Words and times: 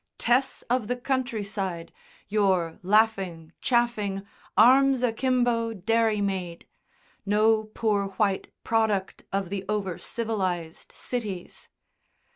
Tess 0.17 0.63
of 0.67 0.87
the 0.87 0.95
countryside, 0.95 1.93
your 2.27 2.79
laughing, 2.81 3.51
chaffing, 3.61 4.25
arms 4.57 5.03
akimbo 5.03 5.75
dairymaid; 5.75 6.65
no 7.23 7.65
poor 7.65 8.07
white 8.07 8.51
product 8.63 9.25
of 9.31 9.51
the 9.51 9.63
over 9.69 9.99
civilised 9.99 10.91
cities. 10.91 11.67